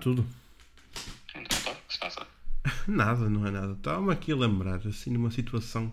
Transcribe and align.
tudo. 0.00 0.26
Então, 1.34 1.44
tá, 1.64 1.70
o 1.70 1.86
que 1.86 1.92
se 1.92 2.00
passa? 2.00 2.26
Nada, 2.88 3.28
não 3.28 3.46
é 3.46 3.50
nada. 3.50 3.72
Estava-me 3.72 4.12
aqui 4.12 4.32
a 4.32 4.36
lembrar, 4.36 4.86
assim, 4.86 5.10
numa 5.10 5.30
situação 5.30 5.92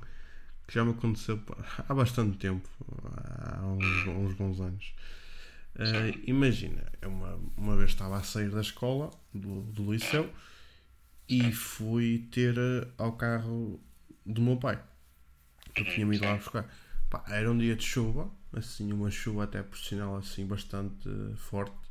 que 0.67 0.73
já 0.73 0.83
me 0.83 0.91
aconteceu 0.91 1.41
há 1.87 1.93
bastante 1.93 2.37
tempo, 2.37 2.67
há 3.17 3.65
uns, 3.65 4.07
uns 4.07 4.33
bons 4.33 4.59
anos. 4.59 4.93
Eh, 5.79 6.19
imagina, 6.25 6.91
uma, 7.05 7.39
uma 7.55 7.77
vez 7.77 7.91
estava 7.91 8.17
a 8.17 8.23
sair 8.23 8.49
da 8.49 8.61
escola, 8.61 9.11
do, 9.33 9.61
do 9.61 9.93
liceu, 9.93 10.29
e 11.29 11.51
fui 11.51 12.27
ter 12.31 12.57
eh, 12.57 12.87
ao 12.97 13.13
carro 13.13 13.79
do 14.25 14.41
meu 14.41 14.57
pai. 14.57 14.81
Eu 15.75 15.85
tinha-me 15.85 16.15
ido 16.15 16.25
lá 16.25 16.35
buscar. 16.35 16.67
Pá, 17.09 17.23
era 17.27 17.49
um 17.49 17.57
dia 17.57 17.75
de 17.75 17.83
chuva, 17.83 18.29
assim, 18.51 18.91
uma 18.91 19.11
chuva 19.11 19.43
até 19.43 19.61
por 19.63 19.77
sinal 19.77 20.17
assim 20.17 20.45
bastante 20.45 21.07
eh, 21.07 21.35
forte. 21.35 21.86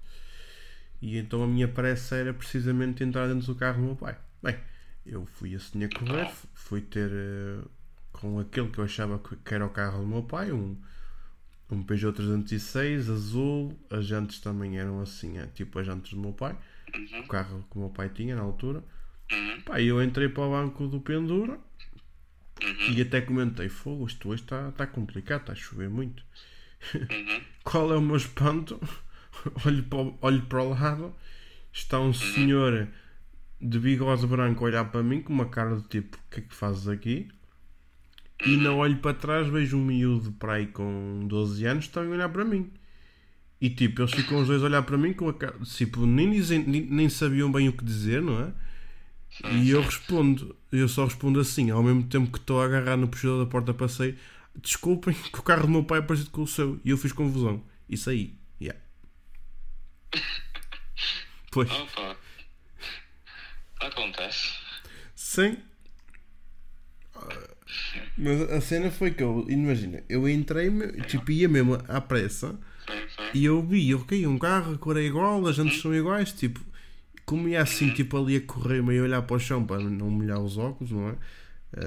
E 1.01 1.19
então 1.19 1.43
a 1.43 1.47
minha 1.47 1.69
pressa 1.69 2.17
era 2.17 2.33
precisamente 2.33 3.05
entrar 3.05 3.29
dentro 3.29 3.47
do 3.47 3.55
carro 3.55 3.81
do 3.81 3.87
meu 3.87 3.97
pai. 3.97 4.17
Bem, 4.43 4.57
eu 5.05 5.27
fui 5.27 5.55
assim 5.55 5.85
a 5.85 5.89
correr, 5.89 6.31
fui 6.55 6.81
ter 6.81 7.11
eh, 7.13 7.61
com 8.13 8.39
aquele 8.39 8.69
que 8.71 8.79
eu 8.79 8.85
achava 8.85 9.19
que 9.19 9.55
era 9.55 9.65
o 9.65 9.71
carro 9.71 10.01
do 10.01 10.07
meu 10.07 10.23
pai, 10.23 10.53
um, 10.53 10.77
um 11.71 11.83
Peugeot 11.83 12.17
306 12.17 13.11
azul, 13.11 13.79
as 13.91 14.07
jantes 14.07 14.41
também 14.41 14.79
eram 14.79 15.01
assim, 15.01 15.39
é, 15.39 15.47
tipo 15.47 15.79
as 15.79 15.87
jantes 15.87 16.13
do 16.13 16.21
meu 16.21 16.33
pai, 16.33 16.57
o 17.23 17.29
carro 17.29 17.65
que 17.71 17.77
o 17.77 17.81
meu 17.81 17.91
pai 17.91 18.09
tinha 18.09 18.35
na 18.35 18.43
altura. 18.43 18.83
Uhum. 19.31 19.61
Pá, 19.63 19.81
eu 19.81 20.03
entrei 20.03 20.29
para 20.29 20.45
o 20.45 20.51
banco 20.51 20.87
do 20.87 21.01
pendura 21.01 21.59
e 22.91 23.01
até 23.03 23.21
comentei, 23.21 23.69
fogo, 23.69 24.07
isto 24.07 24.29
hoje 24.29 24.43
está 24.43 24.73
tá 24.73 24.87
complicado, 24.87 25.43
está 25.43 25.53
a 25.53 25.57
chover 25.57 25.91
muito. 25.91 26.25
Uhum. 26.95 27.43
Qual 27.63 27.93
é 27.93 27.97
o 27.97 28.01
meu 28.01 28.17
espanto? 28.17 28.81
olho, 29.65 29.83
para, 29.85 30.13
olho 30.21 30.43
para 30.43 30.63
o 30.63 30.71
lado, 30.71 31.15
está 31.73 32.01
um 32.01 32.13
senhor 32.13 32.89
de 33.61 33.79
bigode 33.79 34.27
branco 34.27 34.65
a 34.65 34.69
olhar 34.69 34.85
para 34.85 35.03
mim 35.03 35.21
com 35.21 35.33
uma 35.33 35.47
cara 35.47 35.77
de 35.77 35.83
tipo, 35.89 36.17
o 36.17 36.31
que 36.31 36.41
é 36.41 36.43
que 36.43 36.55
fazes 36.55 36.89
aqui? 36.89 37.29
E 38.45 38.57
não 38.57 38.79
olho 38.79 38.99
para 38.99 39.15
trás, 39.15 39.49
vejo 39.49 39.79
um 39.79 39.85
miúdo 39.85 40.33
para 40.33 40.55
aí 40.55 40.67
com 40.67 41.27
12 41.27 41.65
anos 41.65 41.89
também 41.89 42.13
a 42.13 42.15
olhar 42.15 42.29
para 42.29 42.45
mim. 42.45 42.71
E 43.61 43.71
tipo, 43.71 44.03
eles 44.03 44.13
ficam 44.13 44.41
os 44.41 44.49
dois 44.49 44.63
a 44.63 44.67
olhar 44.67 44.83
para 44.83 44.99
mim 44.99 45.15
com 45.15 45.29
a 45.29 45.35
cara, 45.35 45.57
tipo, 45.65 46.05
nem, 46.05 46.31
dizem, 46.31 46.63
nem, 46.67 46.83
nem 46.83 47.09
sabiam 47.09 47.51
bem 47.51 47.69
o 47.69 47.73
que 47.73 47.85
dizer, 47.85 48.21
não 48.21 48.41
é? 48.41 48.53
E 49.53 49.71
eu 49.71 49.83
respondo, 49.83 50.55
eu 50.73 50.89
só 50.89 51.05
respondo 51.05 51.41
assim, 51.41 51.71
ao 51.71 51.83
mesmo 51.83 52.05
tempo 52.05 52.31
que 52.31 52.39
estou 52.39 52.61
a 52.61 52.67
agarrar 52.67 52.97
no 52.97 53.09
puxador 53.09 53.45
da 53.45 53.51
porta 53.51 53.75
para 53.75 53.89
sair, 53.89 54.19
desculpem 54.61 55.15
que 55.33 55.39
o 55.39 55.43
carro 55.43 55.63
do 55.63 55.69
meu 55.69 55.85
pai 55.85 55.99
é 55.99 56.03
parecido 56.03 56.31
com 56.31 56.43
o 56.43 56.47
seu. 56.47 56.81
E 56.85 56.91
eu 56.91 56.99
fiz 56.99 57.13
confusão. 57.13 57.63
Isso 57.89 58.11
aí. 58.11 58.35
Pois, 61.51 61.71
Opa. 61.71 62.17
Acontece. 63.81 64.49
sim. 65.15 65.57
Mas 68.17 68.41
a 68.51 68.61
cena 68.61 68.91
foi 68.91 69.11
que 69.11 69.23
eu, 69.23 69.45
imagina, 69.49 70.03
eu 70.09 70.29
entrei, 70.29 70.71
tipo, 71.07 71.31
ia 71.31 71.49
mesmo 71.49 71.79
à 71.89 72.01
pressa 72.01 72.59
Sim, 72.87 73.09
sim. 73.09 73.31
e 73.35 73.45
eu 73.45 73.63
vi, 73.63 73.95
ok, 73.95 74.27
um 74.27 74.39
carro, 74.39 74.75
a 74.75 74.79
cor 74.79 74.97
é 74.97 75.03
igual, 75.03 75.47
as 75.47 75.57
jantes 75.57 75.81
são 75.81 75.95
iguais, 75.95 76.33
tipo, 76.33 76.61
como 77.25 77.49
ia 77.49 77.63
assim, 77.63 77.91
tipo, 77.91 78.17
ali 78.17 78.37
a 78.37 78.41
correr, 78.41 78.83
meio 78.83 79.03
a 79.03 79.05
olhar 79.05 79.23
para 79.23 79.37
o 79.37 79.41
chão 79.41 79.65
para 79.67 79.81
não 79.83 80.11
molhar 80.11 80.41
os 80.41 80.57
óculos, 80.57 80.93
não 80.93 81.11
é? 81.11 81.15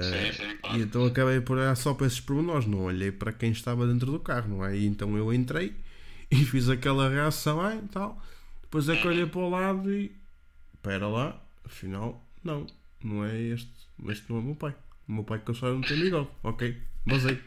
Sim, 0.02 0.32
sim, 0.34 0.58
E 0.58 0.58
claro. 0.62 0.80
então 0.82 1.06
acabei 1.06 1.42
por 1.42 1.58
olhar 1.58 1.76
só 1.76 1.94
para 1.94 2.06
esses 2.08 2.20
pormenores, 2.20 2.68
não 2.68 2.84
olhei 2.84 3.12
para 3.12 3.32
quem 3.34 3.52
estava 3.52 3.88
dentro 3.88 4.12
do 4.12 4.20
carro, 4.20 4.50
não 4.50 4.66
é? 4.66 4.78
E 4.78 4.86
então 4.86 5.18
eu 5.18 5.34
entrei 5.34 5.74
e 6.32 6.46
fiz 6.46 6.70
aquela 6.70 7.10
reação 7.10 7.62
ah, 7.62 7.76
e 7.76 7.88
tal. 7.88 8.22
Depois 8.62 8.88
é 8.90 8.96
que 9.02 9.08
olhei 9.08 9.26
para 9.26 9.40
o 9.40 9.50
lado 9.50 9.92
e. 9.92 10.16
Espera 10.76 11.08
lá, 11.08 11.42
afinal, 11.66 12.24
não, 12.44 12.66
não 13.04 13.26
é 13.26 13.38
este. 13.38 13.72
Este 14.08 14.30
não 14.30 14.38
é 14.38 14.40
o 14.42 14.44
meu 14.44 14.56
pai. 14.56 14.76
O 15.08 15.12
meu 15.12 15.24
pai 15.24 15.40
que 15.40 15.50
eu 15.52 15.56
só 15.56 15.68
não 15.68 15.82
tem 15.82 16.00
bigode. 16.00 16.30
Ok, 16.44 16.82
basei. 17.06 17.42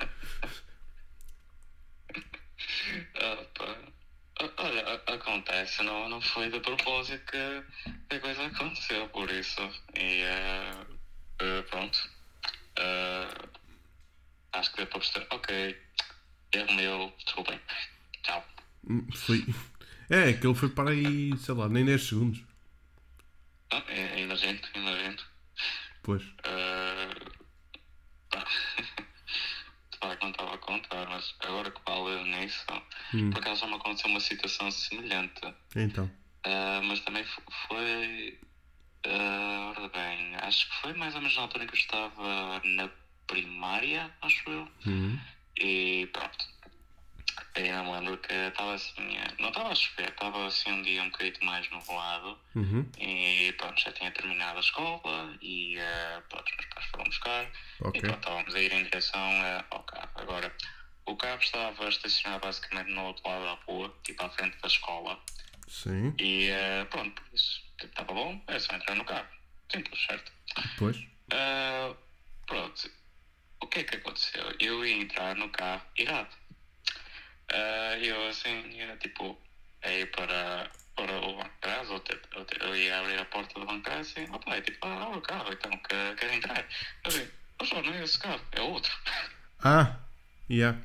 Opa. 3.15 3.79
O- 4.41 4.53
Olha, 4.63 4.95
acontece, 5.07 5.83
não, 5.83 6.09
não 6.09 6.21
foi 6.21 6.51
de 6.51 6.61
propósito 6.61 7.25
que 7.31 8.15
a 8.17 8.21
coisa 8.21 8.47
aconteceu, 8.47 9.09
por 9.09 9.31
isso. 9.31 9.61
E 9.95 10.23
eh, 10.23 10.87
eh, 11.41 11.63
pronto. 11.63 11.99
Eh, 12.79 13.29
acho 14.53 14.71
que 14.73 14.77
deu 14.79 14.87
para. 14.89 15.27
Ok, 15.37 15.81
erro 16.53 16.73
meu, 16.75 17.13
desculpem. 17.25 17.59
Tchau. 17.59 17.92
Hum, 18.89 19.07
Foi. 19.15 19.45
É, 20.11 20.31
aquele 20.31 20.55
foi 20.55 20.69
para 20.69 20.91
aí, 20.91 21.37
sei 21.39 21.55
lá, 21.55 21.69
nem 21.69 21.85
10 21.85 22.03
segundos. 22.07 22.43
Ah, 23.73 23.83
é, 23.89 24.21
é 24.23 24.27
nojento, 24.27 24.69
é 24.75 24.79
nojento. 24.81 25.27
Pois. 26.03 26.23
Eh, 26.45 27.15
pá. 28.31 28.45
Não 30.21 30.31
estava 30.31 30.55
a 30.55 30.59
contar, 30.59 31.09
mas 31.09 31.35
agora 31.41 31.71
que 31.71 31.81
falo 31.85 32.25
nisso, 32.25 32.65
por 32.67 33.39
acaso 33.39 33.61
já 33.61 33.67
me 33.69 33.75
aconteceu 33.75 34.11
uma 34.11 34.21
situação 34.21 34.71
semelhante. 34.71 35.41
Então. 35.77 36.11
Ah, 36.45 36.81
mas 36.85 37.01
também 37.01 37.25
fo- 37.25 37.43
foi. 37.69 38.39
ah, 39.07 39.75
ora 39.77 39.89
bem, 39.89 40.35
acho 40.37 40.69
que 40.69 40.75
foi 40.83 40.93
mais 40.95 41.15
ou 41.15 41.21
menos 41.21 41.37
na 41.37 41.43
altura 41.43 41.65
em 41.65 41.67
que 41.69 41.75
eu 41.75 41.79
estava 41.79 42.61
na 42.65 42.91
primária, 43.29 44.13
acho 44.23 44.51
eu. 44.51 44.69
Uhum. 44.87 45.19
E 45.61 46.02
eu 48.29 48.37
me 48.37 48.43
lembro 48.43 48.53
que 48.53 48.53
estava 48.53 48.75
assim. 48.75 49.17
eh, 49.17 49.35
Não 49.39 49.49
estava 49.49 49.69
a 49.71 49.75
chover, 49.75 50.09
estava 50.09 50.47
assim 50.47 50.73
um 50.73 50.83
dia 50.83 51.03
um 51.03 51.11
bocadinho 51.11 51.45
mais 51.45 51.71
nublado. 51.71 52.39
Uhum. 52.55 52.91
E 52.99 53.53
pronto, 53.59 53.81
já 53.81 53.93
tinha 53.93 54.11
terminado 54.11 54.59
a 54.59 54.61
escola 54.61 55.37
e 55.41 55.77
uh, 55.79 56.23
pronto, 56.29 56.45
os 56.51 56.57
meus 56.57 56.67
pais 56.75 56.87
foram 56.87 57.05
buscar. 57.05 57.51
Ok. 57.81 57.99
E 57.99 58.01
pronto, 58.03 58.19
estávamos 58.19 58.55
a 58.55 58.61
ir 58.61 58.73
em 58.73 58.85
direção 58.85 59.21
eh, 59.21 59.65
ao 59.71 59.83
carro. 59.85 60.11
Agora, 60.17 60.55
o 61.07 61.17
carro 61.17 61.41
estava 61.43 61.89
estacionado 61.89 62.41
basicamente 62.47 62.91
no 62.91 63.05
outro 63.05 63.29
lado 63.29 63.45
da 63.45 63.55
rua, 63.67 63.95
tipo 64.05 64.23
à 64.25 64.31
frente 64.31 64.57
da 64.61 64.69
escola. 64.69 65.19
Sim. 65.69 66.15
E 66.19 66.49
eh, 66.49 66.85
pronto, 66.87 67.21
por 67.23 67.35
isso 67.35 67.61
tipo, 67.79 67.87
estava 67.87 68.13
bom, 68.15 68.43
é 68.47 68.59
só 68.59 68.75
entrar 68.75 68.95
no 68.95 69.05
carro. 69.05 69.29
Simples, 69.71 70.05
certo? 70.05 70.33
Pois. 70.79 70.97
Ah, 71.33 71.95
pronto, 72.47 72.91
o 73.63 73.67
que 73.67 73.79
é 73.81 73.85
que 73.85 73.97
aconteceu? 73.97 74.55
Eu 74.61 74.85
ia 74.85 74.97
entrar 75.03 75.35
no 75.35 75.49
carro 75.49 75.83
errado. 75.97 76.37
Ah, 77.53 77.99
eu 77.99 78.29
assim, 78.29 78.81
era 78.81 78.97
tipo, 78.97 79.39
ia 79.85 80.07
para, 80.09 80.71
para 80.97 81.21
o 81.21 81.45
trás, 81.61 81.91
ou 81.91 82.01
tipo, 82.01 82.27
eu, 82.35 82.45
te- 82.45 82.59
eu 82.61 82.75
ia 82.77 82.99
abrir 82.99 83.19
a 83.19 83.25
porta 83.27 83.61
do 83.61 83.81
trás 83.83 84.09
assim, 84.11 84.27
opa, 84.33 84.57
é 84.57 84.61
tipo, 84.63 84.87
ah, 84.87 85.09
o 85.11 85.21
carro, 85.23 85.53
então 85.53 85.71
quer, 85.79 86.17
quer 86.17 86.35
entrar. 86.35 86.59
Eu 87.05 87.09
assim, 87.09 87.29
oh, 87.61 87.65
só 87.65 87.83
não 87.83 87.93
é 87.95 88.03
esse 88.03 88.19
carro, 88.19 88.41
é 88.53 88.61
outro. 88.61 88.93
Ah! 89.63 89.97
Yeah. 90.51 90.79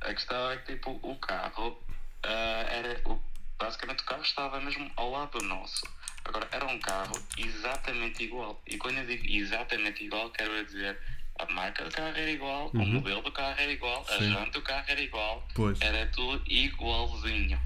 A 0.00 0.12
questão 0.14 0.50
é 0.50 0.56
que 0.58 0.74
tipo, 0.74 0.98
o 1.02 1.16
carro 1.16 1.80
ah, 2.24 2.66
era. 2.68 3.00
O, 3.08 3.20
basicamente 3.58 4.02
o 4.02 4.06
carro 4.06 4.22
estava 4.22 4.60
mesmo 4.60 4.90
ao 4.96 5.10
lado 5.10 5.38
do 5.38 5.44
nosso. 5.44 5.82
Agora 6.24 6.48
era 6.50 6.66
um 6.66 6.78
carro 6.80 7.12
exatamente 7.36 8.24
igual. 8.24 8.60
E 8.66 8.76
quando 8.78 8.98
eu 8.98 9.06
digo 9.06 9.24
exatamente 9.26 10.04
igual, 10.04 10.30
quero 10.30 10.64
dizer 10.64 10.98
a 11.42 11.52
marca 11.52 11.84
do 11.84 11.90
carro 11.90 12.16
era 12.16 12.30
igual, 12.30 12.70
o 12.72 12.78
modelo 12.86 13.22
do 13.22 13.32
carro 13.32 13.58
era 13.58 13.72
igual, 13.72 14.04
a 14.08 14.18
Sim. 14.18 14.32
janta 14.32 14.50
do 14.50 14.62
carro 14.62 14.84
era 14.88 15.00
igual, 15.00 15.48
Pois. 15.54 15.80
era 15.80 16.06
tudo 16.06 16.42
igualzinho. 16.46 17.58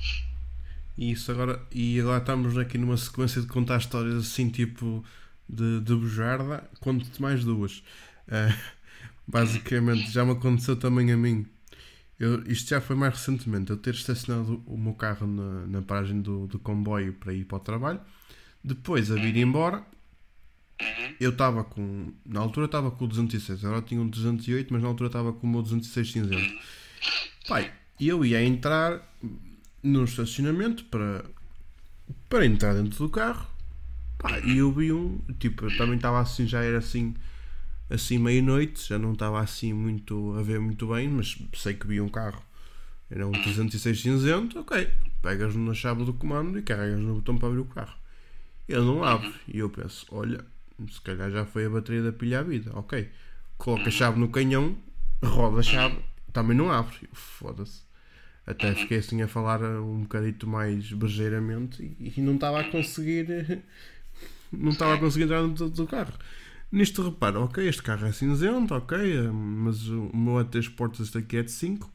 Isso 0.97 1.31
agora, 1.31 1.63
e 1.71 2.01
agora 2.01 2.19
estamos 2.19 2.57
aqui 2.57 2.79
numa 2.79 2.97
sequência 2.97 3.41
de 3.43 3.47
contar 3.47 3.79
histórias 3.79 4.15
assim 4.15 4.49
tipo 4.49 5.05
de, 5.49 5.81
de 5.81 5.95
bujarda, 5.95 6.69
conto-te 6.81 7.21
mais 7.21 7.45
duas. 7.45 7.83
Eh, 8.29 8.55
basicamente, 9.29 10.11
já 10.11 10.25
me 10.25 10.33
aconteceu 10.33 10.77
também 10.77 11.13
a 11.13 11.17
mim. 11.17 11.47
Eu, 12.19 12.43
isto 12.47 12.71
já 12.71 12.81
foi 12.81 12.97
mais 12.97 13.13
recentemente, 13.13 13.71
eu 13.71 13.77
ter 13.77 13.93
estacionado 13.93 14.63
o 14.67 14.77
meu 14.79 14.95
carro 14.95 15.27
na, 15.27 15.67
na 15.67 15.83
paragem 15.83 16.23
do, 16.23 16.47
do 16.47 16.59
comboio 16.59 17.13
para 17.13 17.35
ir 17.35 17.45
para 17.45 17.57
o 17.57 17.61
trabalho. 17.61 18.01
Depois 18.65 19.11
a 19.11 19.15
vir 19.17 19.37
embora, 19.37 19.85
Uhum. 20.81 21.15
eu 21.19 21.31
estava 21.31 21.65
com. 21.65 22.13
Na 22.25 22.41
altura 22.41 22.67
estava 22.67 22.91
com 22.91 23.05
o 23.05 23.09
206, 23.09 23.65
agora 23.65 23.81
tinha 23.83 24.01
um 24.01 24.09
208, 24.09 24.73
mas 24.73 24.83
na 24.83 24.89
altura 24.89 25.09
estava 25.09 25.33
com 25.33 25.47
o 25.47 25.51
meu 25.51 25.63
206 25.63 26.13
cinzento. 26.13 26.59
Pai, 27.49 27.73
e 27.99 28.09
eu 28.09 28.25
ia 28.25 28.43
entrar 28.43 29.01
no 29.83 30.05
estacionamento 30.05 30.85
para, 30.87 31.25
para 32.29 32.45
entrar 32.45 32.75
dentro 32.75 32.99
do 32.99 33.09
carro. 33.09 33.47
Pá, 34.19 34.39
e 34.41 34.59
eu 34.59 34.73
vi 34.73 34.93
um. 34.93 35.19
Tipo, 35.39 35.67
eu 35.67 35.77
também 35.77 35.97
estava 35.97 36.21
assim, 36.21 36.47
já 36.47 36.63
era 36.63 36.79
assim. 36.79 37.15
Assim, 37.89 38.19
meia-noite, 38.19 38.89
já 38.89 38.99
não 38.99 39.13
estava 39.13 39.41
assim 39.41 39.73
muito 39.73 40.35
a 40.37 40.43
ver 40.43 40.59
muito 40.59 40.89
bem, 40.89 41.09
mas 41.09 41.39
sei 41.55 41.75
que 41.75 41.87
vi 41.87 42.01
um 42.01 42.09
carro. 42.09 42.43
Era 43.09 43.27
um 43.27 43.31
306 43.31 44.01
cinzento, 44.01 44.59
ok. 44.59 44.91
Pegas 45.23 45.55
na 45.55 45.73
chave 45.73 46.05
do 46.05 46.13
comando 46.13 46.59
e 46.59 46.63
carregas 46.63 46.99
no 47.01 47.15
botão 47.15 47.39
para 47.39 47.49
abrir 47.49 47.61
o 47.61 47.65
carro. 47.65 47.97
Ele 48.69 48.81
não 48.81 49.05
abre. 49.05 49.33
E 49.47 49.59
eu 49.59 49.71
penso, 49.71 50.05
olha, 50.11 50.45
se 50.91 51.01
calhar 51.01 51.31
já 51.31 51.45
foi 51.45 51.67
a 51.67 51.71
bateria 51.71 52.03
da 52.03 52.13
pilha 52.13 52.41
à 52.41 52.43
vida. 52.43 52.71
Ok. 52.75 53.09
Coloca 53.59 53.89
a 53.89 53.91
chave 53.91 54.19
no 54.19 54.29
canhão, 54.29 54.77
roda 55.23 55.61
a 55.61 55.63
chave, 55.63 55.99
também 56.33 56.57
não 56.57 56.71
abre. 56.71 57.09
Foda-se. 57.13 57.83
Até 58.47 58.75
fiquei 58.75 58.99
assim 58.99 59.23
a 59.23 59.29
falar 59.29 59.61
um 59.63 60.03
bocadito 60.03 60.47
mais 60.47 60.93
brejeiramente 60.93 61.83
e, 61.83 62.13
e 62.17 62.21
não 62.21 62.35
estava 62.35 62.61
a 62.61 62.71
conseguir. 62.71 63.27
Não 64.53 64.71
estava 64.71 64.95
a 64.95 64.99
conseguir 64.99 65.25
entrar 65.25 65.43
dentro 65.43 65.69
do 65.69 65.87
carro. 65.89 66.13
Nisto 66.71 67.03
repara, 67.03 67.41
ok, 67.41 67.67
este 67.67 67.83
carro 67.83 68.07
é 68.07 68.13
cinzento, 68.13 68.75
ok, 68.75 68.97
mas 69.33 69.89
o 69.89 70.11
meu 70.15 70.39
é 70.39 70.45
3 70.45 70.69
portas 70.69 71.01
este 71.01 71.19
aqui 71.19 71.39
é 71.39 71.43
de 71.43 71.51
5, 71.51 71.91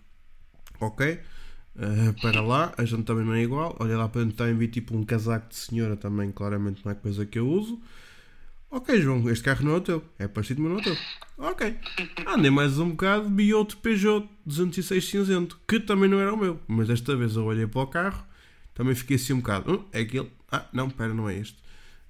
ok. 0.79 1.19
Uh, 1.75 2.21
para 2.21 2.41
lá, 2.41 2.73
a 2.77 2.83
gente 2.83 3.03
também 3.03 3.25
não 3.25 3.33
é 3.33 3.41
igual. 3.41 3.75
Olha 3.79 3.97
lá 3.97 4.09
para 4.09 4.21
dentro 4.21 4.37
também 4.37 4.55
vi 4.55 4.67
tipo 4.67 4.95
um 4.95 5.03
casaco 5.03 5.49
de 5.49 5.55
senhora 5.55 5.95
também, 5.95 6.31
claramente 6.31 6.83
não 6.83 6.91
é 6.91 6.95
coisa 6.95 7.25
que 7.25 7.39
eu 7.39 7.47
uso. 7.47 7.81
Ok, 8.73 9.01
João, 9.01 9.29
este 9.29 9.43
carro 9.43 9.65
não 9.65 9.73
é 9.73 9.77
o 9.77 9.81
teu. 9.81 10.01
É 10.17 10.29
parecido, 10.29 10.61
mas 10.61 10.71
não 10.71 10.77
é 10.77 10.81
o 10.81 10.83
teu. 10.83 10.97
Ok. 11.39 11.77
Andei 12.25 12.49
mais 12.49 12.79
um 12.79 12.91
bocado, 12.91 13.29
vi 13.29 13.53
outro 13.53 13.75
Peugeot 13.77 14.29
206 14.45 15.09
cinzento, 15.09 15.59
que 15.67 15.77
também 15.77 16.09
não 16.09 16.21
era 16.21 16.33
o 16.33 16.37
meu. 16.37 16.57
Mas 16.69 16.87
desta 16.87 17.13
vez 17.13 17.35
eu 17.35 17.43
olhei 17.43 17.67
para 17.67 17.81
o 17.81 17.87
carro, 17.87 18.25
também 18.73 18.95
fiquei 18.95 19.17
assim 19.17 19.33
um 19.33 19.41
bocado. 19.41 19.73
Hum, 19.73 19.85
é 19.91 19.99
aquele. 19.99 20.31
Ah, 20.49 20.65
não, 20.71 20.89
pera, 20.89 21.13
não 21.13 21.29
é 21.29 21.35
este. 21.37 21.57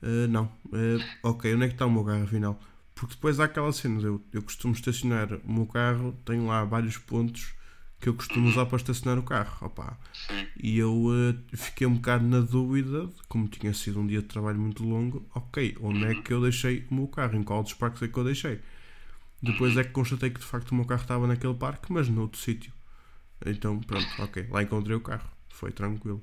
Uh, 0.04 0.28
não. 0.30 0.46
Uh, 0.68 1.04
ok, 1.24 1.52
onde 1.56 1.66
é 1.66 1.68
que 1.68 1.74
está 1.74 1.88
o 1.88 1.92
meu 1.92 2.04
carro 2.04 2.24
afinal? 2.26 2.60
Porque 2.94 3.16
depois 3.16 3.40
há 3.40 3.46
aquela 3.46 3.74
cena, 3.74 4.00
eu, 4.00 4.22
eu 4.32 4.44
costumo 4.44 4.76
estacionar 4.76 5.34
o 5.44 5.52
meu 5.52 5.66
carro, 5.66 6.16
tenho 6.24 6.46
lá 6.46 6.64
vários 6.64 6.96
pontos 6.96 7.56
que 8.02 8.10
eu 8.10 8.16
costumo 8.16 8.50
usar 8.50 8.66
para 8.66 8.78
estacionar 8.78 9.20
o 9.20 9.24
carro. 9.24 9.68
Opa. 9.68 9.98
E 10.62 10.80
eu 10.80 10.92
uh, 10.92 11.38
fiquei 11.56 11.86
um 11.86 11.94
bocado 11.96 12.26
na 12.26 12.40
dúvida, 12.42 13.08
como 13.30 13.48
tinha 13.48 13.74
sido 13.74 14.00
um 14.00 14.08
dia 14.08 14.22
de 14.22 14.28
trabalho 14.28 14.60
muito 14.60 14.84
longo, 14.84 15.26
ok, 15.36 15.78
onde 15.80 16.04
é 16.06 16.16
que 16.16 16.34
eu 16.34 16.42
deixei 16.42 16.86
o 16.90 16.96
meu 16.96 17.08
carro? 17.08 17.38
Em 17.38 17.44
qual 17.44 17.62
dos 17.62 17.76
parques 17.76 18.02
é 18.02 18.08
que 18.08 18.18
eu 18.18 18.24
deixei? 18.24 18.60
Depois 19.42 19.78
é 19.78 19.84
que 19.84 19.92
constatei 19.92 20.32
que 20.32 20.40
de 20.40 20.46
facto 20.46 20.72
o 20.72 20.76
meu 20.76 20.86
carro 20.86 21.02
estava 21.02 21.28
naquele 21.28 21.54
parque, 21.54 21.94
mas 21.94 22.10
noutro 22.10 22.40
sítio. 22.40 22.74
Então, 23.46 23.80
pronto, 23.80 24.08
ok, 24.20 24.48
lá 24.50 24.64
encontrei 24.64 24.96
o 24.96 25.02
carro. 25.02 25.30
Foi 25.50 25.72
tranquilo. 25.72 26.22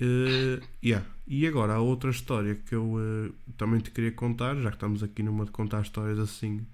Uh, 0.00 0.62
yeah. 0.82 1.06
E 1.26 1.46
agora 1.46 1.74
há 1.74 1.80
outra 1.80 2.10
história 2.10 2.54
que 2.54 2.74
eu 2.74 2.94
uh, 2.94 3.34
também 3.56 3.80
te 3.80 3.90
queria 3.90 4.12
contar, 4.12 4.56
já 4.56 4.70
que 4.70 4.76
estamos 4.76 5.02
aqui 5.02 5.22
numa 5.22 5.44
de 5.44 5.50
contar 5.50 5.82
histórias 5.82 6.18
assim 6.18 6.66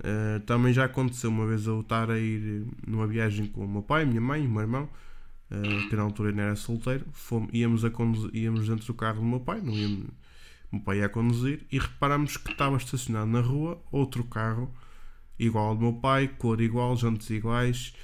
Uh, 0.00 0.40
também 0.40 0.72
já 0.72 0.84
aconteceu 0.84 1.30
uma 1.30 1.46
vez 1.46 1.66
eu 1.66 1.80
estar 1.80 2.10
a 2.10 2.18
ir 2.18 2.66
numa 2.86 3.06
viagem 3.06 3.46
com 3.46 3.64
o 3.64 3.68
meu 3.68 3.82
pai, 3.82 4.04
minha 4.04 4.20
mãe, 4.20 4.46
o 4.46 4.50
meu 4.50 4.62
irmão, 4.62 4.88
uh, 5.50 5.88
que 5.88 5.94
na 5.94 6.02
altura 6.02 6.30
ainda 6.30 6.42
era 6.42 6.56
solteiro. 6.56 7.06
Fomos, 7.12 7.50
íamos, 7.52 7.84
a 7.84 7.90
conduzir, 7.90 8.34
íamos 8.34 8.68
dentro 8.68 8.86
do 8.86 8.94
carro 8.94 9.20
do 9.20 9.26
meu 9.26 9.40
pai, 9.40 9.60
não 9.60 9.72
íamos, 9.72 10.06
o 10.70 10.76
meu 10.76 10.80
pai 10.82 10.98
ia 10.98 11.06
a 11.06 11.08
conduzir, 11.08 11.66
e 11.70 11.78
reparamos 11.78 12.36
que 12.36 12.50
estava 12.50 12.76
estacionado 12.76 13.26
na 13.26 13.40
rua 13.40 13.80
outro 13.92 14.24
carro 14.24 14.74
igual 15.38 15.68
ao 15.68 15.74
do 15.76 15.82
meu 15.82 15.92
pai, 15.94 16.28
cor 16.28 16.60
igual, 16.60 16.96
jantes 16.96 17.28
iguais, 17.30 17.94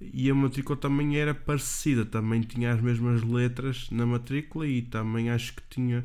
e 0.00 0.30
a 0.30 0.34
matrícula 0.34 0.76
também 0.78 1.16
era 1.16 1.34
parecida, 1.34 2.04
também 2.04 2.42
tinha 2.42 2.72
as 2.72 2.80
mesmas 2.80 3.22
letras 3.22 3.88
na 3.90 4.04
matrícula 4.04 4.66
e 4.66 4.82
também 4.82 5.30
acho 5.30 5.54
que 5.54 5.62
tinha 5.70 6.04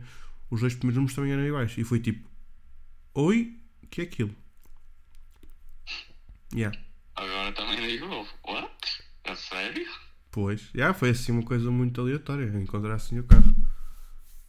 os 0.50 0.62
dois 0.62 0.74
primeiros 0.76 0.96
números 0.96 1.16
também 1.16 1.32
eram 1.32 1.46
iguais. 1.46 1.74
E 1.78 1.84
foi 1.84 2.00
tipo, 2.00 2.30
oi, 3.14 3.58
que 3.90 4.02
é 4.02 4.04
aquilo? 4.04 4.36
Yeah. 6.54 6.78
Agora 7.16 7.52
também 7.54 7.88
digo, 7.88 8.28
what? 8.46 9.04
A 9.26 9.36
sério? 9.36 9.88
Pois, 10.32 10.62
já 10.62 10.70
yeah, 10.76 10.94
foi 10.98 11.10
assim 11.12 11.32
uma 11.32 11.44
coisa 11.44 11.70
muito 11.70 12.00
aleatória, 12.00 12.46
encontrar 12.58 12.96
assim 12.96 13.20
o 13.20 13.24
carro. 13.24 13.54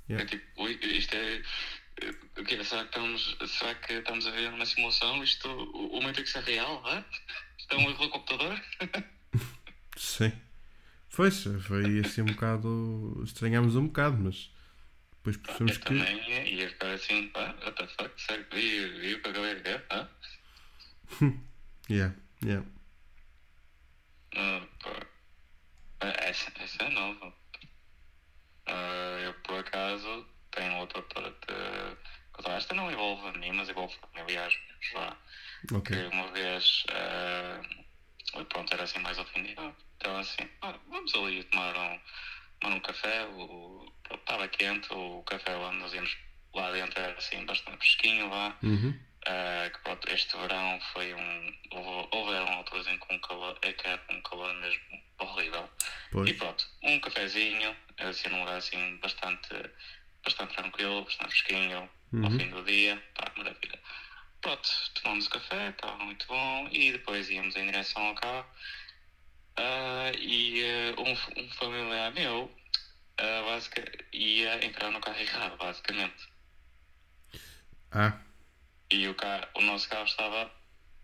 Yeah. 0.08 0.24
É 0.24 0.26
tipo, 0.26 0.62
ui, 0.62 0.78
isto 0.82 1.14
é. 1.14 1.42
O 2.38 2.44
que 2.44 2.64
será 2.64 2.84
que, 2.84 2.98
estamos, 2.98 3.36
será 3.46 3.74
que 3.74 3.92
estamos 3.94 4.26
a 4.26 4.30
ver 4.30 4.48
uma 4.48 4.66
simulação? 4.66 5.22
Isto, 5.22 5.48
o, 5.48 5.98
o 5.98 6.02
Matrix 6.02 6.34
é 6.36 6.40
real? 6.40 6.82
Hã? 6.86 7.04
Isto 7.58 7.74
é 7.74 7.76
um 7.76 7.90
erro 7.90 8.04
do 8.04 8.10
computador? 8.10 8.60
Sim. 9.96 10.32
Foi, 11.08 11.30
foi 11.30 12.00
assim 12.00 12.22
um 12.22 12.26
bocado. 12.26 13.20
Estranhámos 13.24 13.76
um 13.76 13.86
bocado, 13.86 14.16
mas 14.18 14.50
depois 15.16 15.36
percebemos 15.36 15.76
que. 15.76 15.84
também 15.84 16.54
ia 16.54 16.68
ficar 16.68 16.92
assim, 16.92 17.28
pá, 17.28 17.54
what 17.62 17.76
the 17.76 17.86
fuck, 17.86 18.20
sério, 18.20 18.46
viu, 18.52 19.00
viu 19.00 19.18
o 19.18 19.20
que 19.20 19.28
acabei 19.28 19.54
de 19.56 19.62
ver? 19.62 19.84
Hã? 19.90 20.08
Yeah, 21.90 22.14
yeah. 22.42 22.64
Uh, 24.34 24.66
essa, 26.00 26.52
essa 26.58 26.84
é 26.84 26.90
nova. 26.90 27.34
Uh, 28.68 29.18
eu 29.24 29.34
por 29.42 29.58
acaso 29.58 30.26
tenho 30.50 30.78
outra 30.78 31.02
para 31.02 31.30
te 31.30 32.50
Esta 32.50 32.74
não 32.74 32.90
envolve 32.90 33.28
a 33.28 33.32
mim, 33.32 33.52
mas 33.52 33.68
envolve 33.68 33.94
familiares 34.00 34.56
lá. 34.94 35.16
Okay. 35.72 35.96
Que 35.96 36.14
uma 36.14 36.30
vez 36.32 36.84
uh, 36.90 38.44
pronto, 38.46 38.72
era 38.72 38.84
assim 38.84 38.98
mais 39.00 39.18
ofendido. 39.18 39.74
Então 39.96 40.16
assim, 40.18 40.48
ah, 40.62 40.78
vamos 40.88 41.14
ali 41.14 41.44
tomar 41.44 41.76
um, 41.76 42.00
tomar 42.60 42.76
um 42.76 42.80
café, 42.80 43.26
o, 43.26 43.92
estava 44.12 44.48
quente, 44.48 44.92
o 44.92 45.22
café 45.24 45.56
onde 45.56 45.78
nós 45.78 45.92
íamos 45.92 46.16
lá 46.54 46.70
dentro 46.72 47.00
era 47.00 47.16
assim 47.18 47.44
bastante 47.44 47.78
fresquinho 47.78 48.28
lá. 48.28 48.56
Uhum. 48.62 48.98
Uh, 49.22 49.70
que 49.70 49.78
pronto, 49.84 50.12
este 50.12 50.36
verão 50.36 50.80
foi 50.92 51.14
um. 51.14 51.58
Houve, 51.70 52.08
houveram 52.10 52.52
alturas 52.54 52.86
em 52.88 52.98
que 52.98 53.14
um 53.14 53.18
calor, 53.20 53.56
é 53.62 53.72
que 53.72 53.86
era 53.86 54.02
um 54.10 54.20
calor 54.22 54.52
mesmo 54.54 55.00
horrível. 55.18 55.70
Pois. 56.10 56.28
E 56.28 56.34
pronto, 56.34 56.66
um 56.82 56.98
cafezinho, 56.98 57.76
assim 57.98 58.28
num 58.30 58.40
lugar 58.40 58.56
assim 58.56 58.96
bastante, 58.96 59.70
bastante 60.24 60.54
tranquilo, 60.56 61.04
bastante 61.04 61.30
fresquinho, 61.30 61.88
uhum. 62.12 62.24
ao 62.24 62.30
fim 62.32 62.50
do 62.50 62.64
dia, 62.64 63.00
pá, 63.14 63.30
maravilha. 63.36 63.78
Pronto, 64.40 64.68
tomamos 64.94 65.26
o 65.26 65.30
café, 65.30 65.68
estava 65.68 66.04
muito 66.04 66.26
bom, 66.26 66.68
e 66.72 66.90
depois 66.90 67.30
íamos 67.30 67.54
em 67.54 67.66
direção 67.66 68.04
ao 68.04 68.14
carro. 68.16 68.46
Uh, 69.56 70.18
e 70.18 70.64
uh, 70.64 71.00
um, 71.00 71.42
um 71.44 71.50
familiar 71.50 72.12
meu 72.12 72.44
uh, 73.20 73.44
basic, 73.44 73.80
ia 74.12 74.64
entrar 74.64 74.90
no 74.90 75.00
carro 75.00 75.20
errado, 75.20 75.56
basicamente. 75.58 76.28
Ah. 77.92 78.18
E 78.92 79.08
o, 79.08 79.14
carro, 79.14 79.46
o 79.56 79.62
nosso 79.62 79.88
carro 79.88 80.04
estava 80.04 80.52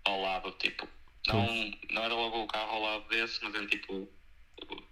ao 0.05 0.21
lado, 0.21 0.51
tipo, 0.59 0.87
não, 1.27 1.73
não 1.91 2.03
era 2.05 2.15
logo 2.15 2.43
o 2.43 2.47
carro 2.47 2.71
ao 2.71 2.83
lado 2.83 3.09
desse, 3.09 3.43
mas 3.43 3.55
era 3.55 3.67
tipo, 3.67 4.09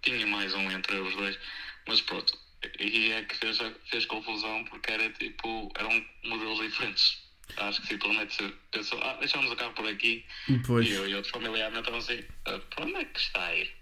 tinha 0.02 0.26
mais 0.26 0.54
um 0.54 0.70
entre 0.70 0.96
os 0.96 1.14
dois, 1.14 1.38
mas 1.86 2.00
pronto, 2.00 2.38
e 2.80 3.12
é 3.12 3.22
que 3.22 3.36
fez, 3.36 3.58
fez 3.90 4.06
confusão 4.06 4.64
porque 4.64 4.90
era 4.92 5.10
tipo, 5.10 5.70
eram 5.76 6.04
modelos 6.24 6.58
diferentes. 6.60 7.24
Acho 7.58 7.80
que 7.82 7.88
simplesmente 7.88 8.54
pensou, 8.72 9.00
ah, 9.02 9.14
deixamos 9.20 9.52
o 9.52 9.56
carro 9.56 9.72
por 9.72 9.86
aqui. 9.86 10.24
Pois. 10.66 10.86
E 10.86 10.92
eu 10.92 11.08
e 11.08 11.14
outro 11.14 11.30
familiar 11.30 11.70
me 11.70 11.78
estavam 11.78 12.00
assim, 12.00 12.24
ah, 12.46 12.58
para 12.74 12.84
onde 12.86 12.96
é 12.96 13.04
que 13.04 13.20
está 13.20 13.44
a 13.44 13.54
ir? 13.54 13.72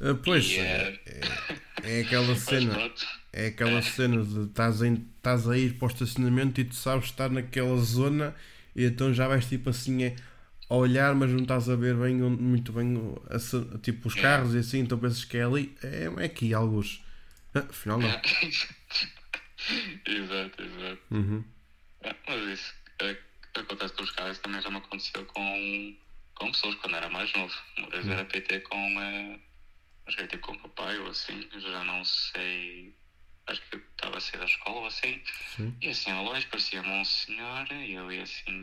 Uh, 0.00 0.14
pois, 0.16 0.44
e, 0.44 0.58
é, 0.58 1.00
é, 1.06 1.98
é, 1.98 2.00
aquela 2.02 2.34
cena. 2.36 2.92
É 3.36 3.48
aquela 3.48 3.82
cena 3.82 4.24
de 4.24 4.44
estás 4.44 4.80
a, 4.80 4.88
estás 4.88 5.46
a 5.46 5.58
ir 5.58 5.74
para 5.74 5.88
o 5.88 5.90
estacionamento 5.90 6.58
e 6.58 6.64
tu 6.64 6.74
sabes 6.74 7.04
estar 7.04 7.28
naquela 7.28 7.76
zona 7.76 8.34
e 8.74 8.84
então 8.84 9.12
já 9.12 9.28
vais 9.28 9.46
tipo 9.46 9.68
assim 9.68 10.04
é, 10.04 10.16
a 10.70 10.74
olhar, 10.74 11.14
mas 11.14 11.30
não 11.30 11.42
estás 11.42 11.68
a 11.68 11.76
ver 11.76 11.94
bem, 11.96 12.14
muito 12.16 12.72
bem 12.72 12.96
a, 13.28 13.38
tipo 13.78 14.08
os 14.08 14.14
carros 14.14 14.54
e 14.54 14.58
assim, 14.58 14.78
então 14.78 14.98
pensas 14.98 15.22
que 15.24 15.36
é 15.36 15.44
ali, 15.44 15.76
é, 15.82 16.10
é 16.16 16.24
aqui 16.24 16.54
alguns. 16.54 17.04
Ah, 17.54 17.60
afinal 17.68 17.98
não. 17.98 18.08
exato, 20.06 20.62
exato. 20.62 21.02
Uhum. 21.10 21.44
É, 22.00 22.16
mas 22.26 22.58
isso 22.58 22.74
é, 23.00 23.18
acontece 23.54 23.92
com 23.92 24.02
os 24.02 24.12
carros 24.12 24.38
também 24.38 24.62
já 24.62 24.70
me 24.70 24.78
aconteceu 24.78 25.26
com, 25.26 25.96
com 26.36 26.52
pessoas 26.52 26.74
quando 26.76 26.96
era 26.96 27.10
mais 27.10 27.30
novo. 27.34 27.54
Uma 27.76 27.90
vez 27.90 28.06
uhum. 28.06 28.12
era 28.12 28.24
PT 28.24 28.60
com. 28.60 28.96
Uh, 28.96 29.38
acho 30.06 30.16
que 30.16 30.26
tipo 30.26 30.46
com 30.46 30.54
o 30.54 30.58
papai 30.60 30.98
ou 31.00 31.08
assim, 31.08 31.46
já 31.54 31.84
não 31.84 32.02
sei. 32.02 32.94
Acho 33.46 33.62
que 33.70 33.76
estava 33.76 34.16
a 34.16 34.20
sair 34.20 34.38
da 34.40 34.44
escola 34.44 34.80
ou 34.80 34.86
assim. 34.86 35.22
Sim. 35.56 35.76
E 35.80 35.88
assim, 35.88 36.10
ao 36.10 36.24
longe 36.24 36.46
parecia-me 36.46 36.88
um 36.88 37.04
senhor 37.04 37.70
e 37.72 37.94
eu 37.94 38.10
ia 38.10 38.22
assim. 38.22 38.62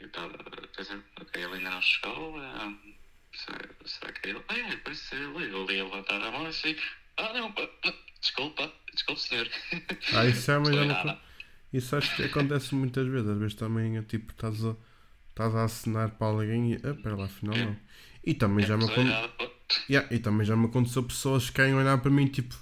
Eu 0.00 0.06
estava 0.06 0.34
a 0.34 0.66
pensar, 0.76 1.00
ok, 1.20 1.42
ele 1.42 1.54
ainda 1.54 1.70
não 1.70 1.82
chegou. 1.82 2.38
Uh, 2.38 2.78
será, 3.86 4.12
que 4.12 4.28
é 4.28 4.30
ele? 4.30 4.42
Ah, 4.48 4.58
é, 4.58 4.76
parece 4.78 5.04
ser 5.04 5.16
ele. 5.16 5.44
Ele 5.44 5.74
ia 5.74 5.84
levantar 5.84 6.20
a 6.22 6.30
mão 6.30 6.46
assim. 6.46 6.76
Ah, 7.16 7.32
não, 7.32 7.52
pá, 7.52 7.68
desculpa, 8.20 8.72
desculpe, 8.92 9.20
senhor. 9.20 9.48
Ah, 10.12 10.26
isso 10.26 10.50
é 10.50 10.58
uma. 10.58 11.20
Isso 11.72 11.96
acho 11.96 12.14
que 12.14 12.22
acontece 12.22 12.72
muitas 12.72 13.04
vezes. 13.08 13.28
Às 13.28 13.36
vezes 13.36 13.54
também 13.54 13.96
é 13.96 14.02
tipo, 14.02 14.30
estás 14.30 14.64
a, 14.64 14.76
estás 15.30 15.56
a 15.56 15.64
assinar 15.64 16.12
para 16.12 16.28
alguém 16.28 16.74
e. 16.74 16.76
Ah, 16.76 16.94
pera 16.94 17.16
lá, 17.16 17.24
afinal 17.24 17.56
não. 17.56 17.76
E 18.24 18.32
também 18.32 18.64
já 18.64 18.76
me 18.76 18.84
aconteceu. 18.84 19.50
Yeah, 19.90 20.14
e 20.14 20.20
também 20.20 20.46
já 20.46 20.56
me 20.56 20.66
aconteceu 20.66 21.02
pessoas 21.02 21.50
que 21.50 21.56
querem 21.56 21.74
olhar 21.74 21.98
para 21.98 22.10
mim 22.10 22.28
tipo, 22.28 22.54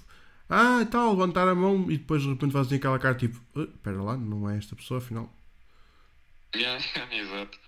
ah, 0.53 0.81
e 0.81 0.85
tal, 0.85 1.11
levantar 1.11 1.47
a 1.47 1.55
mão 1.55 1.89
e 1.89 1.97
depois 1.97 2.21
de 2.21 2.29
repente 2.29 2.53
fazem 2.53 2.77
aquela 2.77 2.99
cara 2.99 3.15
tipo, 3.15 3.39
espera 3.59 4.01
uh, 4.01 4.05
lá, 4.05 4.17
não 4.17 4.49
é 4.49 4.57
esta 4.57 4.75
pessoa 4.75 4.99
afinal. 4.99 5.31
Yeah, 6.55 6.83
yeah, 6.95 7.15
exato. 7.15 7.59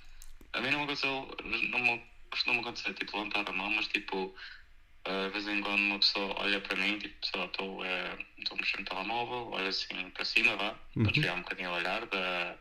A 0.54 0.62
mim 0.62 0.72
não 0.72 0.80
me 0.80 0.84
aconteceu, 0.86 1.36
não 1.70 1.80
me, 1.80 2.02
costuma 2.30 2.62
acontecer 2.62 2.94
tipo 2.94 3.18
levantar 3.18 3.50
a 3.50 3.52
mão, 3.52 3.70
mas 3.72 3.88
tipo, 3.88 4.26
uh, 4.26 5.26
de 5.26 5.30
vez 5.32 5.48
em 5.48 5.62
quando 5.62 5.80
uma 5.80 6.00
pessoa 6.00 6.36
olha 6.40 6.62
para 6.62 6.78
mim, 6.78 7.00
tipo, 7.00 7.26
sei 7.26 7.40
lá, 7.40 7.46
estou 7.48 7.82
uh, 7.82 7.84
a 7.84 8.56
mexer 8.56 8.80
no 8.80 8.86
telemóvel, 8.86 9.50
olha 9.52 9.70
assim 9.70 10.10
para 10.12 10.26
cima, 10.26 10.56
vá, 10.56 10.76
uhum. 10.96 11.04
para 11.04 11.12
desviar 11.12 11.36
um 11.36 11.42
bocadinho 11.42 11.70
o 11.72 11.74
olhar 11.74 12.06
da, 12.06 12.58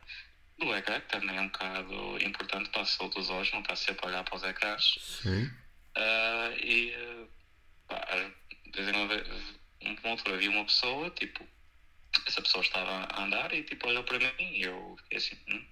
do 0.59 0.75
ecrã, 0.75 1.01
que 1.01 1.09
também 1.09 1.37
é 1.37 1.41
um 1.41 1.49
bocado 1.49 2.25
importante 2.25 2.71
para 2.71 2.83
a 2.83 2.87
saúde 2.87 3.17
dos 3.17 3.31
olhos, 3.31 3.53
não 3.53 3.61
está 3.61 3.77
sempre 3.77 4.07
a 4.07 4.09
olhar 4.09 4.25
para 4.25 4.37
os 4.37 4.43
ecrãs. 4.43 5.21
Sim. 5.23 5.45
Uh, 5.97 6.59
e, 6.61 6.95
uh, 6.97 7.29
pá, 7.87 8.01
de 8.67 8.83
vez 8.83 8.89
em 8.89 8.93
quando, 8.93 9.64
uma 10.03 10.11
altura 10.13 10.37
havia 10.37 10.51
uma 10.51 10.65
pessoa, 10.65 11.11
tipo, 11.11 11.47
essa 12.27 12.43
pessoa 12.43 12.63
estava 12.63 12.91
a 12.91 13.25
andar 13.25 13.53
e 13.53 13.63
tipo 13.63 13.89
olhou 13.89 14.05
para 14.05 14.19
mim 14.19 14.35
e 14.39 14.63
eu 14.63 14.97
fiquei 15.03 15.19
assim, 15.19 15.37
hum, 15.49 15.65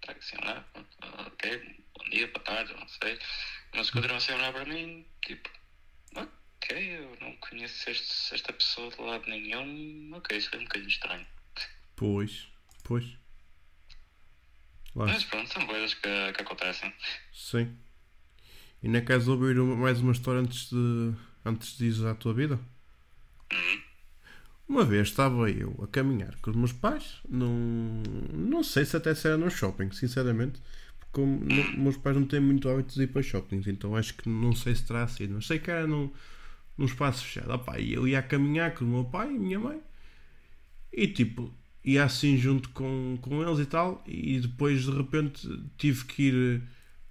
está 0.00 0.12
assim 0.12 0.36
a 0.36 0.44
olhar? 0.44 0.68
Ok, 1.26 1.82
bom 1.96 2.04
dia, 2.10 2.26
boa 2.28 2.44
tarde, 2.44 2.74
não 2.74 2.88
sei. 2.88 3.18
Mas 3.74 3.90
continuou 3.90 4.16
assim 4.16 4.32
a 4.32 4.36
olhar 4.36 4.52
para 4.52 4.64
mim, 4.64 5.06
tipo, 5.24 5.50
ok, 6.16 6.96
eu 6.96 7.16
não 7.20 7.36
conheço 7.36 7.90
este, 7.90 8.34
esta 8.34 8.52
pessoa 8.52 8.90
de 8.90 9.00
lado 9.00 9.28
nenhum, 9.28 10.10
ok, 10.14 10.36
isso 10.36 10.50
foi 10.50 10.60
um 10.60 10.64
bocadinho 10.64 10.88
estranho. 10.88 11.26
Pois, 11.96 12.48
pois. 12.82 13.04
Lá. 14.94 15.06
Mas 15.06 15.24
pronto, 15.24 15.52
são 15.52 15.66
coisas 15.66 15.94
que, 15.94 16.32
que 16.32 16.42
acontecem. 16.42 16.92
Sim. 17.32 17.76
E 18.82 18.88
não 18.88 19.04
queres 19.04 19.26
ouvir 19.26 19.56
mais 19.56 20.00
uma 20.00 20.12
história 20.12 20.40
antes 20.40 20.70
de, 20.70 21.14
antes 21.44 21.76
de 21.76 21.86
ir 21.86 22.06
à 22.06 22.14
tua 22.14 22.34
vida? 22.34 22.60
Uma 24.66 24.84
vez 24.84 25.08
estava 25.08 25.50
eu 25.50 25.78
a 25.82 25.86
caminhar 25.86 26.34
com 26.40 26.50
os 26.50 26.56
meus 26.56 26.72
pais, 26.72 27.18
num, 27.28 28.02
não 28.32 28.62
sei 28.64 28.84
se 28.86 28.96
até 28.96 29.10
era 29.10 29.36
num 29.36 29.50
shopping, 29.50 29.90
sinceramente, 29.92 30.60
porque 30.98 31.12
como, 31.12 31.38
meus 31.76 31.98
pais 31.98 32.16
não 32.16 32.24
têm 32.24 32.40
muito 32.40 32.68
hábito 32.68 32.94
de 32.94 33.02
ir 33.02 33.08
para 33.08 33.22
shoppings, 33.22 33.66
então 33.66 33.94
acho 33.94 34.14
que 34.14 34.28
não 34.28 34.54
sei 34.54 34.74
se 34.74 34.86
terá 34.86 35.06
sido, 35.06 35.34
mas 35.34 35.46
sei 35.46 35.58
que 35.58 35.70
era 35.70 35.86
num, 35.86 36.10
num 36.78 36.86
espaço 36.86 37.24
fechado. 37.24 37.52
Opa, 37.52 37.78
e 37.78 37.92
eu 37.92 38.08
ia 38.08 38.18
a 38.20 38.22
caminhar 38.22 38.74
com 38.74 38.86
o 38.86 38.88
meu 38.88 39.04
pai 39.04 39.34
e 39.34 39.38
minha 39.38 39.60
mãe, 39.60 39.80
e 40.90 41.06
tipo, 41.08 41.52
ia 41.84 42.04
assim 42.04 42.38
junto 42.38 42.70
com, 42.70 43.18
com 43.20 43.42
eles 43.42 43.58
e 43.58 43.66
tal, 43.66 44.02
e 44.06 44.40
depois 44.40 44.84
de 44.84 44.90
repente 44.92 45.46
tive 45.76 46.04
que 46.06 46.22
ir, 46.22 46.62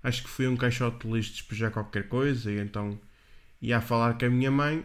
acho 0.02 0.24
que 0.24 0.30
fui 0.30 0.48
a 0.48 0.50
um 0.50 0.58
caixote 0.58 1.08
de 1.08 1.14
lixo 1.14 1.34
despejar 1.34 1.72
qualquer 1.72 2.08
coisa, 2.08 2.52
e 2.52 2.60
então 2.60 3.00
ia 3.62 3.78
a 3.78 3.82
falar 3.82 4.18
com 4.18 4.26
a 4.26 4.30
minha 4.30 4.52
mãe 4.52 4.84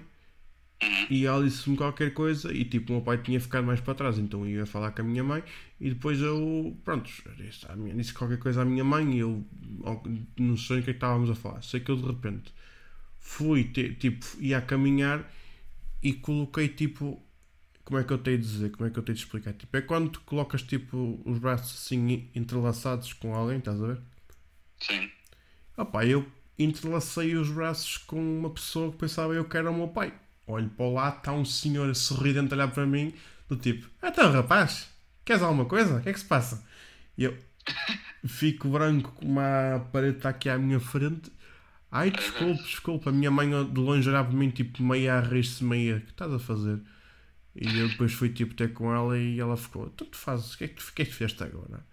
e 1.11 1.27
ela 1.27 1.45
disse-me 1.45 1.77
qualquer 1.77 2.13
coisa 2.15 2.53
e 2.53 2.65
tipo, 2.65 2.93
o 2.93 2.97
meu 2.97 3.05
pai 3.05 3.19
tinha 3.19 3.41
ficado 3.41 3.67
mais 3.67 3.81
para 3.81 3.95
trás, 3.95 4.19
então 4.19 4.47
eu 4.47 4.61
ia 4.61 4.67
falar 4.67 4.93
com 4.93 5.03
a 5.03 5.05
minha 5.05 5.25
mãe 5.25 5.43
e 5.81 5.91
depois 5.91 6.21
eu, 6.21 6.77
pronto, 6.85 7.11
disse 7.97 8.15
qualquer 8.15 8.39
coisa 8.39 8.63
à 8.63 8.65
minha 8.65 8.85
mãe 8.85 9.17
e 9.17 9.19
eu 9.19 9.45
não 10.39 10.57
sei 10.57 10.81
o 10.81 10.83
que 10.83 10.91
é 10.91 10.93
que 10.93 10.99
estávamos 10.99 11.31
a 11.31 11.35
falar. 11.35 11.63
Sei 11.63 11.81
que 11.81 11.91
eu 11.91 11.97
de 11.97 12.07
repente 12.07 12.53
fui, 13.19 13.65
tipo, 13.65 14.25
ia 14.39 14.59
a 14.59 14.63
caminhar 14.63 15.29
e 16.01 16.13
coloquei 16.13 16.69
tipo, 16.69 17.21
como 17.85 17.99
é 17.99 18.05
que 18.05 18.13
eu 18.13 18.19
tenho 18.19 18.39
de 18.39 18.45
dizer, 18.45 18.71
como 18.71 18.89
é 18.89 18.91
que 18.93 18.99
eu 18.99 19.03
tenho 19.03 19.17
de 19.17 19.23
explicar? 19.23 19.55
Tipo, 19.55 19.77
é 19.77 19.81
quando 19.81 20.11
tu 20.11 20.21
colocas 20.21 20.63
tipo 20.63 21.21
os 21.25 21.39
braços 21.39 21.77
assim 21.77 22.29
entrelaçados 22.35 23.13
com 23.15 23.35
alguém, 23.35 23.59
estás 23.59 23.83
a 23.83 23.87
ver? 23.89 24.01
Sim. 24.79 25.11
Opa, 25.77 26.07
eu 26.07 26.25
entrelacei 26.57 27.35
os 27.37 27.51
braços 27.51 27.97
com 27.97 28.21
uma 28.21 28.51
pessoa 28.51 28.93
que 28.93 28.99
pensava 28.99 29.35
eu 29.35 29.45
que 29.45 29.57
era 29.57 29.71
o 29.71 29.75
meu 29.75 29.89
pai 29.89 30.13
olho 30.53 30.69
para 30.71 30.87
o 30.87 30.95
lado, 30.95 31.19
está 31.19 31.33
um 31.33 31.45
senhor 31.45 31.95
sorridente 31.95 32.53
a 32.53 32.57
olhar 32.57 32.69
para 32.69 32.87
mim, 32.87 33.13
do 33.49 33.57
tipo, 33.57 33.89
então 34.03 34.31
rapaz, 34.33 34.89
queres 35.25 35.43
alguma 35.43 35.65
coisa? 35.65 35.97
O 35.97 36.03
que 36.03 36.09
é 36.09 36.13
que 36.13 36.21
se 36.21 36.27
passa? 36.27 36.65
E 37.17 37.25
eu 37.25 37.37
fico 38.27 38.69
branco 38.69 39.13
com 39.13 39.27
uma 39.27 39.87
parede 39.93 40.19
está 40.19 40.31
aqui 40.31 40.49
à 40.49 40.59
minha 40.59 40.81
frente. 40.81 41.31
Ai, 41.91 42.11
desculpe, 42.11 42.63
desculpe. 42.63 43.09
A 43.09 43.13
minha 43.13 43.31
mãe 43.31 43.49
de 43.49 43.81
longe 43.81 44.09
olhava 44.09 44.29
para 44.29 44.39
mim, 44.39 44.51
tipo, 44.51 44.83
meia 44.83 45.15
a 45.15 45.21
rir-se, 45.21 45.65
meia, 45.65 45.97
o 45.97 46.01
que 46.01 46.11
estás 46.11 46.33
a 46.33 46.39
fazer? 46.39 46.81
E 47.55 47.79
eu 47.79 47.89
depois 47.89 48.13
fui, 48.13 48.29
tipo, 48.29 48.55
ter 48.55 48.73
com 48.73 48.95
ela 48.95 49.19
e 49.19 49.41
ela 49.41 49.57
ficou, 49.57 49.89
tu, 49.91 50.05
tu 50.05 50.17
fazes, 50.17 50.55
o 50.55 50.59
que 50.59 50.65
é 50.65 50.69
que 50.69 50.75
tu, 50.75 50.93
que 50.93 51.03
é 51.03 51.05
que 51.05 51.13
fizeste 51.13 51.43
agora? 51.43 51.85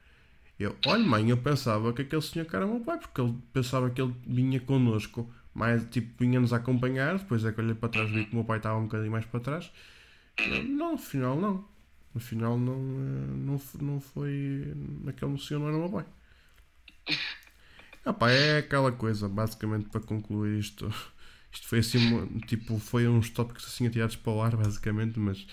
Eu, 0.59 0.75
olha 0.85 1.03
mãe, 1.03 1.29
eu 1.29 1.38
pensava 1.38 1.91
que 1.93 2.03
aquele 2.03 2.21
senhor 2.21 2.45
que 2.45 2.55
era 2.55 2.65
meu 2.65 2.79
pai, 2.81 2.97
porque 3.00 3.19
ele 3.19 3.35
pensava 3.51 3.89
que 3.89 4.01
ele 4.01 4.13
vinha 4.25 4.59
connosco 4.59 5.29
mais 5.55 5.85
tipo 5.89 6.13
vinha-nos 6.19 6.53
acompanhar, 6.53 7.17
depois 7.17 7.45
é 7.45 7.51
que 7.51 7.62
olhei 7.62 7.74
para 7.74 7.89
trás 7.89 8.12
vi 8.12 8.25
que 8.25 8.33
o 8.33 8.35
meu 8.35 8.43
pai 8.43 8.57
estava 8.57 8.77
um 8.77 8.83
bocadinho 8.83 9.12
mais 9.12 9.25
para 9.25 9.39
trás. 9.39 9.71
Não, 10.67 10.91
no 10.91 10.97
final 10.97 11.39
não. 11.39 11.65
No 12.13 12.21
final 12.21 12.57
não, 12.57 12.74
eh, 12.74 13.35
não, 13.38 13.62
não 13.81 14.01
foi. 14.01 14.74
Aquele 15.07 15.38
senhor 15.39 15.59
não 15.62 15.67
era 15.69 15.77
o 15.77 15.79
meu 15.81 15.89
pai. 15.89 16.05
Ah, 18.05 18.13
pá, 18.13 18.29
é 18.29 18.59
aquela 18.59 18.91
coisa, 18.91 19.27
basicamente 19.27 19.89
para 19.89 20.01
concluir 20.01 20.59
isto. 20.59 20.93
Isto 21.51 21.67
foi 21.69 21.79
assim, 21.79 22.27
tipo, 22.47 22.77
foi 22.79 23.07
uns 23.07 23.29
tópicos 23.29 23.65
assim 23.65 23.88
atirados 23.88 24.17
para 24.17 24.33
o 24.33 24.41
ar, 24.41 24.57
basicamente, 24.57 25.17
mas 25.17 25.47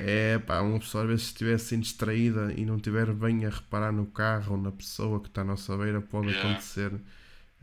é 0.00 0.38
pá, 0.38 0.62
uma 0.62 0.78
pessoa 0.78 1.04
às 1.04 1.10
vezes 1.10 1.24
se 1.26 1.32
estiver 1.32 1.54
assim 1.54 1.78
distraída 1.78 2.54
e 2.56 2.64
não 2.64 2.76
estiver 2.76 3.12
bem 3.12 3.44
a 3.44 3.50
reparar 3.50 3.92
no 3.92 4.06
carro 4.06 4.52
ou 4.52 4.62
na 4.62 4.72
pessoa 4.72 5.20
que 5.20 5.28
está 5.28 5.42
à 5.42 5.44
nossa 5.44 5.76
beira, 5.76 6.00
pode 6.00 6.34
acontecer 6.34 6.90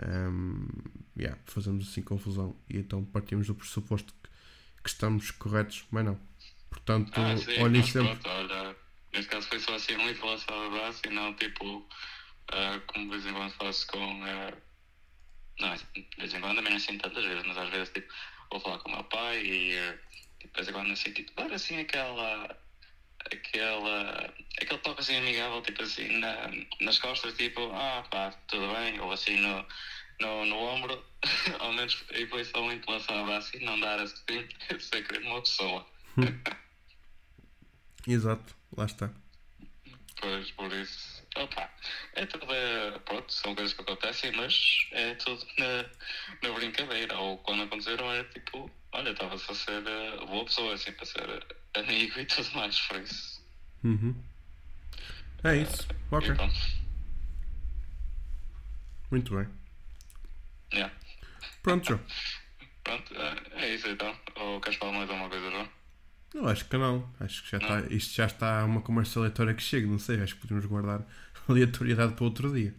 um, 0.06 0.68
yeah, 1.18 1.40
fazemos 1.46 1.90
assim 1.90 2.02
confusão 2.02 2.56
e 2.70 2.78
então 2.78 3.04
partimos 3.06 3.48
do 3.48 3.56
pressuposto 3.56 4.14
que, 4.14 4.30
que 4.84 4.90
estamos 4.90 5.32
corretos, 5.32 5.86
mas 5.92 6.06
não. 6.06 6.20
Portanto, 6.70 7.12
ah, 7.16 7.38
sim, 7.38 7.62
olhem 7.62 7.84
sempre. 7.84 8.16
Pronto, 8.16 8.30
olha, 8.30 8.76
neste 9.14 9.30
caso 9.30 9.48
foi 9.48 9.60
só 9.60 9.76
assim 9.76 9.96
uma 9.96 10.12
informação 10.12 10.70
de 10.70 10.76
abraço 10.76 11.02
e 11.06 11.10
não 11.10 11.34
tipo 11.36 11.78
uh, 11.78 12.82
como 12.88 13.06
de 13.06 13.12
vez 13.12 13.26
em 13.26 13.34
quando 13.34 13.52
faço 13.54 13.88
com. 13.88 14.22
Uh, 14.22 14.58
não, 15.60 15.76
de 15.76 16.08
vez 16.18 16.34
em 16.34 16.42
quando 16.42 16.56
também 16.56 16.72
não 16.72 16.78
assim 16.78 16.98
tantas 16.98 17.24
vezes, 17.24 17.46
mas 17.46 17.58
às 17.58 17.70
vezes 17.70 17.90
tipo, 17.94 18.12
vou 18.50 18.60
falar 18.60 18.80
com 18.80 18.90
o 18.90 18.94
meu 18.94 19.04
pai 19.06 19.46
e 19.46 19.76
uh, 19.78 20.00
de 20.40 20.52
vez 20.56 20.68
em 20.68 20.72
quando 20.72 20.92
assim, 20.92 21.12
tipo, 21.12 21.34
dar 21.36 21.52
assim 21.54 21.80
aquela 21.80 22.58
aquela, 23.32 24.34
aquele 24.62 24.80
toque 24.80 25.02
assim 25.02 25.16
amigável, 25.18 25.62
tipo 25.62 25.82
assim, 25.84 26.18
na, 26.18 26.52
nas 26.82 27.00
costas, 27.00 27.34
tipo, 27.36 27.72
ah 27.74 28.04
pá, 28.10 28.32
tudo 28.48 28.74
bem, 28.74 29.00
ou 29.00 29.12
assim 29.12 29.38
no, 29.38 29.66
no, 30.24 30.46
no 30.46 30.56
ombro, 30.56 31.04
ao 31.60 31.74
menos 31.74 32.04
e 32.12 32.26
foi 32.28 32.44
só 32.46 32.62
uma 32.62 32.74
intelação 32.74 33.24
abraço 33.24 33.56
e 33.56 33.64
não 33.64 33.80
dar 33.80 34.00
assim, 34.00 34.48
sem 34.80 35.04
querer 35.04 35.26
uma 35.26 35.42
pessoa. 35.42 35.86
Exato, 38.08 38.56
lá 38.76 38.86
está. 38.86 39.10
Pois, 40.20 40.52
por 40.52 40.72
isso, 40.72 41.24
opa, 41.36 41.70
é 42.14 42.26
tudo, 42.26 42.46
é, 42.54 42.98
pronto, 43.00 43.32
são 43.32 43.54
coisas 43.54 43.74
que 43.74 43.82
acontecem, 43.82 44.32
mas 44.32 44.88
é 44.92 45.16
tudo 45.16 45.46
na, 45.58 45.86
na 46.42 46.56
brincadeira, 46.56 47.18
ou 47.18 47.38
quando 47.40 47.64
aconteceram 47.64 48.10
era 48.12 48.24
tipo, 48.30 48.72
olha, 48.94 49.10
estava-se 49.10 49.52
a 49.52 49.56
ser 49.56 49.84
uh, 49.84 50.26
boa 50.28 50.46
pessoa, 50.46 50.74
assim, 50.74 50.94
para 50.94 51.06
ser 51.06 51.46
amigo 51.76 52.20
e 52.20 52.26
tudo 52.26 52.50
mais, 52.54 52.80
por 52.80 53.02
isso. 53.02 53.44
Uhum. 53.84 54.16
É 55.44 55.58
isso. 55.58 55.88
Uh, 56.10 56.16
ok. 56.16 56.34
Muito 59.12 59.36
bem. 59.36 59.63
Yeah. 60.74 60.94
Pronto, 61.62 61.88
João. 61.88 62.00
Pronto, 62.84 63.14
é, 63.16 63.66
é 63.66 63.76
isso 63.76 63.88
então. 63.88 64.16
Ou 64.36 64.60
queres 64.60 64.78
falar 64.78 64.94
mais 64.94 65.10
alguma 65.10 65.30
coisa, 65.30 65.50
João? 65.50 65.70
Eu 66.34 66.50
acho 66.50 66.66
que 66.66 66.78
não. 66.78 67.14
Acho 67.20 67.44
que 67.44 67.52
já 67.52 67.58
está, 67.58 67.80
isto 67.94 68.16
já 68.16 68.26
está 68.26 68.66
uma 68.66 68.82
conversa 68.82 69.20
aleatória 69.20 69.54
que 69.54 69.62
chega, 69.62 69.88
não 69.88 70.00
sei. 70.00 70.22
Acho 70.22 70.36
que 70.36 70.42
podemos 70.42 70.66
guardar 70.66 71.06
aleatoriedade 71.48 72.14
para 72.14 72.26
outro 72.26 72.52
dia. 72.54 72.74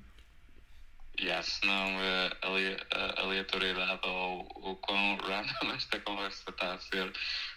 Yeah, 1.20 1.40
senão 1.44 1.96
uh, 1.96 2.30
ali, 2.42 2.74
uh, 2.74 3.20
aleatoriedade 3.20 4.00
ou 4.04 4.40
o 4.56 4.76
quão 4.76 5.16
random 5.22 5.72
esta 5.74 6.00
conversa 6.00 6.50
está 6.50 6.74
a 6.74 6.78
ser, 6.78 7.12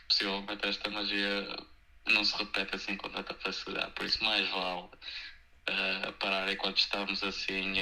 possivelmente 0.07 0.67
esta 0.67 0.89
magia 0.91 1.57
não 2.05 2.23
se 2.23 2.37
repete 2.37 2.75
assim 2.75 2.95
com 2.95 3.09
tanta 3.09 3.33
facilidade. 3.33 3.91
Por 3.93 4.05
isso, 4.05 4.23
mais 4.23 4.47
vale 4.49 4.81
uh, 4.83 6.13
parar 6.19 6.51
enquanto 6.53 6.77
estamos 6.77 7.23
assim 7.23 7.73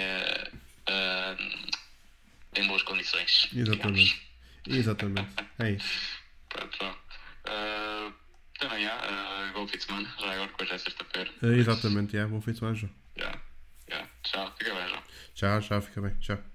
em 2.55 2.67
boas 2.67 2.83
condições. 2.83 3.50
Exatamente. 3.53 4.21
Exatamente. 4.67 5.33
É 5.59 5.71
isso. 5.71 6.19
Pronto, 6.50 6.85
uh, 6.85 8.13
também 8.59 8.85
há, 8.88 9.50
uh, 9.50 9.53
bom 9.53 9.67
fim 9.67 9.77
de 9.77 9.83
semana, 9.83 10.13
já 10.19 10.31
agora, 10.31 10.47
depois 10.47 10.71
é 10.71 10.77
sexta-feira. 10.77 11.31
exatamente, 11.43 12.17
é, 12.17 12.25
bom 12.25 12.41
fim 12.41 12.51
de 12.51 12.59
semana, 12.59 12.75
João. 12.75 12.91
Yeah. 13.17 13.41
Yeah. 13.89 14.09
Tchau, 14.24 14.53
fica 14.57 14.74
bem, 14.74 14.88
João. 14.88 15.03
Tchau, 15.33 15.62
tchau, 15.62 15.81
fica 15.81 16.01
bem. 16.01 16.15
Tchau. 16.19 16.54